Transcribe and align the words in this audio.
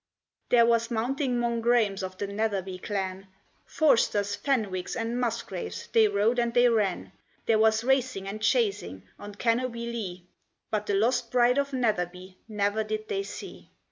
There 0.49 0.65
was 0.65 0.89
mounting 0.89 1.37
'mong 1.39 1.61
Græmes 1.61 2.01
of 2.01 2.17
the 2.17 2.25
Netherby 2.25 2.79
clan; 2.81 3.27
Forsters, 3.67 4.35
Fenwicks, 4.35 4.95
and 4.95 5.19
Musgraves, 5.21 5.89
they 5.93 6.07
rode, 6.07 6.39
and 6.39 6.55
they 6.55 6.67
ran; 6.69 7.11
There 7.45 7.59
was 7.59 7.83
racing 7.83 8.27
and 8.27 8.41
chasing 8.41 9.03
on 9.19 9.35
Cannobie 9.35 9.85
Lee, 9.91 10.23
But 10.71 10.87
the 10.87 10.95
lost 10.95 11.29
bride 11.29 11.59
of 11.59 11.71
Netherby 11.71 12.35
ne'er 12.49 12.83
did 12.83 13.09
they 13.09 13.21
see. 13.21 13.69